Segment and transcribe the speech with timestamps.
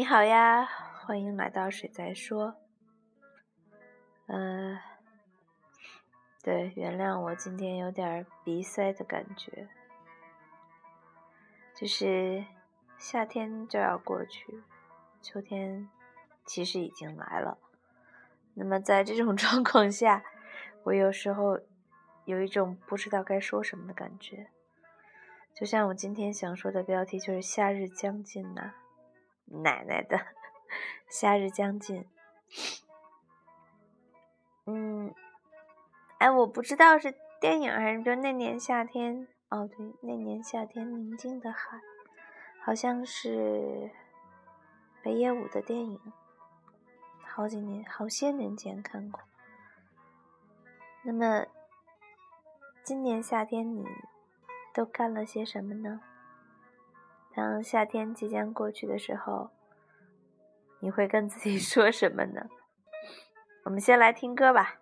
[0.00, 0.64] 你好呀，
[1.04, 2.56] 欢迎来到水在说。
[4.28, 4.80] 呃，
[6.42, 9.68] 对，原谅我今天有点鼻塞的感觉，
[11.76, 12.42] 就是
[12.96, 14.62] 夏天就要过去，
[15.20, 15.86] 秋天
[16.46, 17.58] 其实已经来了。
[18.54, 20.24] 那么在这种 状况下，
[20.84, 21.60] 我有时候
[22.24, 24.48] 有一种不知道该说什么的感觉。
[25.52, 28.72] 就像我今天想说的标题就是“夏日将近”呐，
[29.50, 30.18] 奶奶的，
[31.10, 32.06] 夏日将近。
[34.66, 35.14] 嗯，
[36.18, 41.80] 哎，我不知道是电影还是就那年夏天哦，对，那年夏天宁静的海，
[42.62, 43.90] 好像是
[45.02, 46.00] 北野武的电影，
[47.22, 49.20] 好几年、好些年前看过。
[51.02, 51.46] 那么，
[52.84, 53.84] 今年夏天你？
[54.72, 56.00] 都干了些什么呢？
[57.34, 59.50] 当夏天即将过去的时候，
[60.80, 62.48] 你会跟自己 说什么呢？
[63.64, 64.80] 我们先来听歌吧。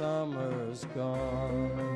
[0.00, 1.89] Summer's gone?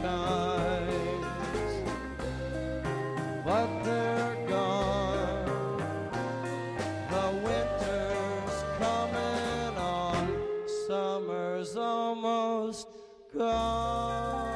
[0.00, 1.26] times,
[3.44, 5.78] but they're gone.
[7.10, 10.26] The winter's coming on,
[10.86, 12.88] summer's almost
[13.36, 14.50] gone.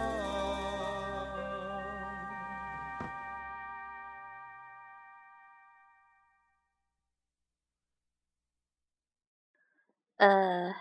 [10.18, 10.74] 呃，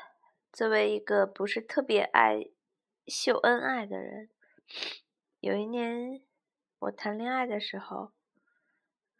[0.53, 2.45] 作为一个不是特别爱
[3.05, 4.29] 秀恩爱的人，
[5.40, 6.22] 有一年
[6.78, 8.12] 我谈恋爱的时候，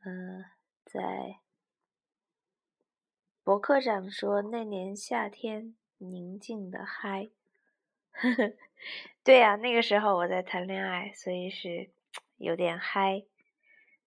[0.04, 0.44] 嗯，
[0.84, 1.40] 在
[3.42, 7.30] 博客上说那年夏天宁静的嗨，
[9.24, 11.90] 对呀，那个时候我在谈恋爱，所以是
[12.36, 13.24] 有点嗨，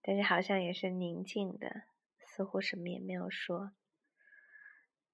[0.02, 1.84] 但是好像也是宁静的，
[2.20, 3.72] 似乎什么也没有说。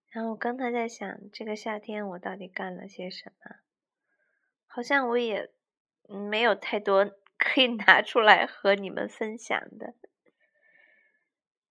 [0.09, 3.57] 然后我刚才在想，这个夏天我到底干了些什么？
[4.65, 5.51] 好像我也
[6.09, 9.93] 没有太多可以拿出来和你们分享的。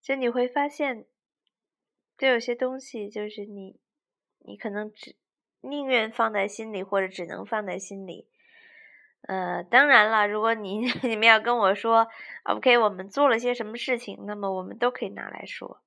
[0.01, 1.05] 就你会发现，
[2.17, 3.79] 就有些东西，就是你，
[4.39, 5.17] 你可能只
[5.61, 8.27] 宁愿放在心里，或者只能放在心里。
[9.23, 12.09] 呃，当然了，如果你 你们要跟我说
[12.45, 15.83] ，OK，我们做了些什么事情，那么我们都可以拿来说。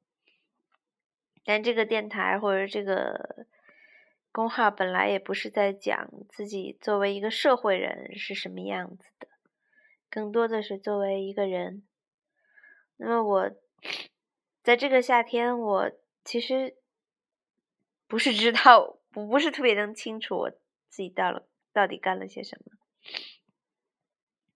[1.44, 3.48] 但这个电台或者这个
[4.32, 9.28] 公号本来也不是在讲自己作为一个社会人是什么样子的，
[10.10, 11.84] 更多的是作为一个人。
[12.96, 13.52] 那么我
[14.64, 15.92] 在这个夏天，我
[16.24, 16.78] 其实
[18.08, 22.78] 不是知道，不不是特别能清楚我自己到了到底干了些什么。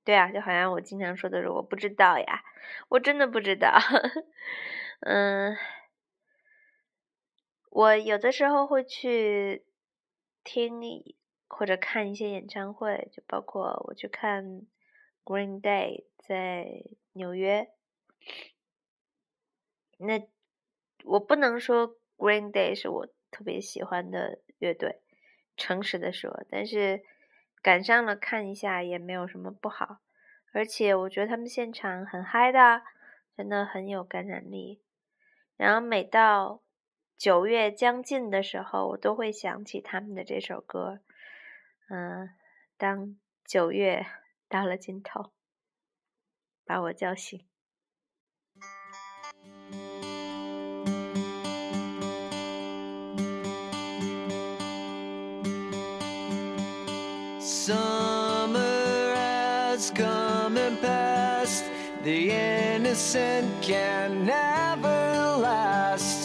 [0.06, 2.44] 对啊，就好像我经常说的是，我不知道呀，
[2.88, 3.78] 我真的不知道。
[5.02, 5.58] 嗯。
[7.72, 9.65] 我有的时候会去
[10.46, 10.80] 听
[11.50, 14.62] 或者看一些演唱会，就包括我去看
[15.26, 17.70] Green Day 在纽约。
[19.98, 20.26] 那
[21.04, 25.02] 我不能说 Green Day 是我特别喜欢的乐队，
[25.58, 27.04] 诚实的说，但是
[27.62, 30.00] 赶上了看一下也没有什么不好。
[30.54, 32.84] 而且我觉得他们现场很嗨的，
[33.36, 34.82] 真的很有感染力。
[35.58, 36.62] 然后每到
[37.18, 41.00] 九月将近的时候，我都会想起他们的这首歌。
[41.90, 42.30] 嗯，
[42.78, 43.16] 当
[43.46, 44.06] 九月
[44.50, 45.32] 到了尽头，
[46.66, 47.46] 把我叫醒。
[57.40, 61.64] Summer has come and passed.
[62.04, 66.25] The innocent can never last.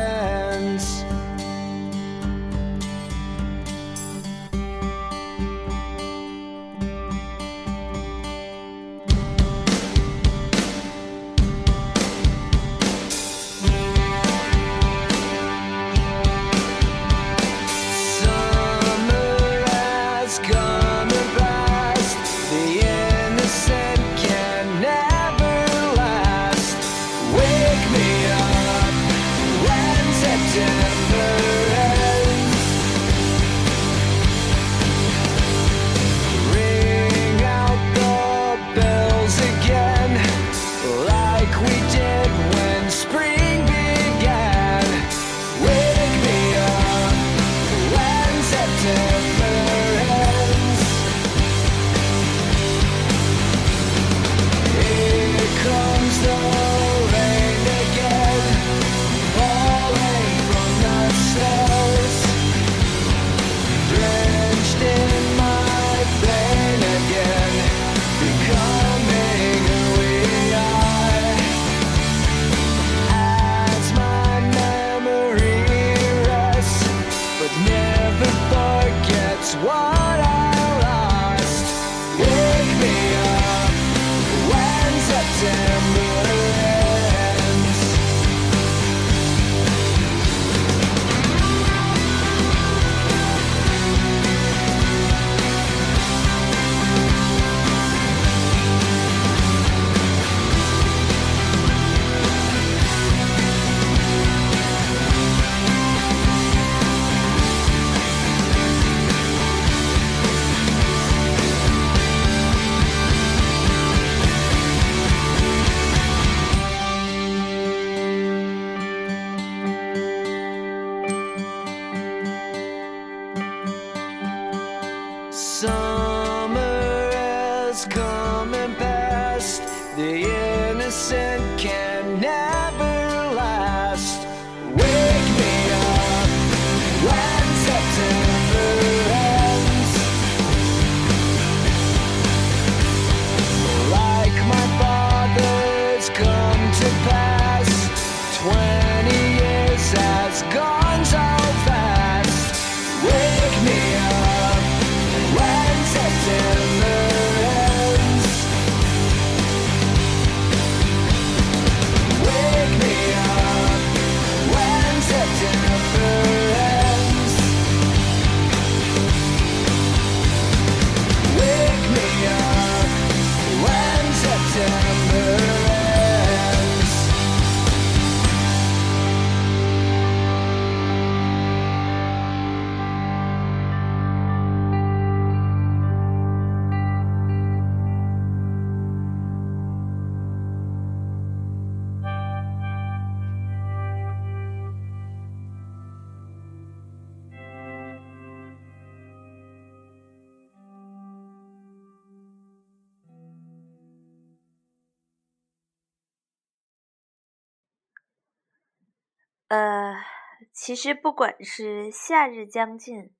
[210.51, 213.13] 其实不管是夏日将近，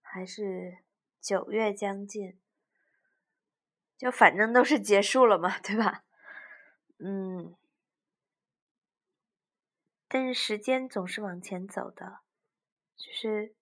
[0.00, 0.78] 还是
[1.20, 2.38] 九月将近，
[3.96, 6.04] 就反正都是结束了嘛，对吧？
[6.98, 7.56] 嗯，
[10.08, 12.20] 但是时间总是往前走的，
[12.96, 13.54] 就是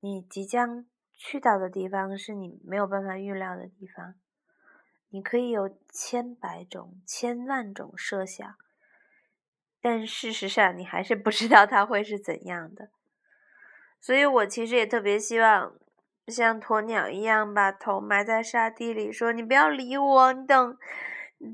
[0.00, 4.14] 你即将去到的地方是你没有办法预料的地方，
[5.08, 8.56] 你可以有千百种、千万种设想。
[9.90, 12.90] 但事实上，你还是不知道它会是怎样的。
[13.98, 15.72] 所以我其实也特别希望，
[16.26, 20.76] 像鸵鸟一样把头埋在沙地里，说：“你不要理我，你等，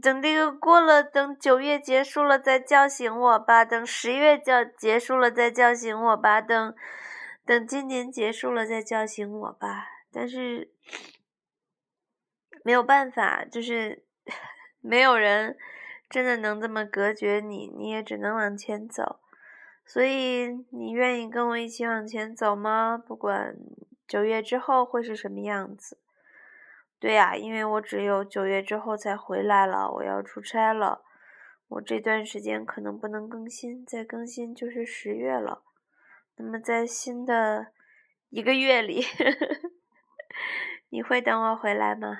[0.02, 6.74] 等这个过了，等九月结束了再叫醒我吧，等十月叫结束了再叫醒我吧，等，
[7.46, 10.72] 等今年结束了再叫醒我吧。”但是
[12.64, 14.02] 没有办法，就是
[14.82, 15.56] 没有人。
[16.14, 19.18] 真的能这么隔绝你，你也只能往前走。
[19.84, 22.96] 所以，你愿意跟我一起往前走吗？
[22.96, 23.56] 不管
[24.06, 25.98] 九月之后会是什么样子。
[27.00, 31.02] 对呀，因为我只有九月之后才回来了，我要出差了。
[31.66, 35.64] 我这段时间可能不能更新，再更新就是十月了。
[36.36, 37.72] 那么，在新的
[38.28, 39.02] 一个月里，
[40.90, 42.16] 你会等我回来吗？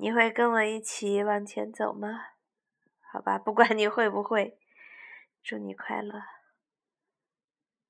[0.00, 2.08] 你会跟我一起往前走吗？
[3.16, 4.58] 好吧，不管你会不会，
[5.42, 6.20] 祝你快乐。